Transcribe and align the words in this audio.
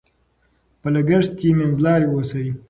په 0.81 0.87
لګښت 0.95 1.31
کې 1.39 1.47
منځلاري 1.59 2.07
اوسئ. 2.09 2.47